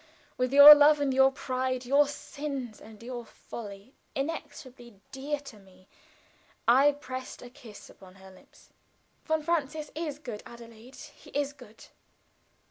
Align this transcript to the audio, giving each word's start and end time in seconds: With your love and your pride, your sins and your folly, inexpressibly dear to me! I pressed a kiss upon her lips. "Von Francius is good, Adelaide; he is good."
With 0.35 0.51
your 0.51 0.73
love 0.73 0.99
and 0.99 1.13
your 1.13 1.29
pride, 1.31 1.85
your 1.85 2.07
sins 2.07 2.81
and 2.81 3.03
your 3.03 3.23
folly, 3.23 3.93
inexpressibly 4.15 4.99
dear 5.11 5.39
to 5.41 5.59
me! 5.59 5.87
I 6.67 6.93
pressed 6.93 7.43
a 7.43 7.51
kiss 7.51 7.87
upon 7.87 8.15
her 8.15 8.31
lips. 8.31 8.71
"Von 9.25 9.43
Francius 9.43 9.91
is 9.93 10.17
good, 10.17 10.41
Adelaide; 10.43 10.95
he 10.95 11.29
is 11.39 11.53
good." 11.53 11.85